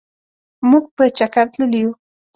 مونږ 0.69 0.85
په 0.95 1.03
چکرتللي 1.17 1.81
وو. 1.85 1.93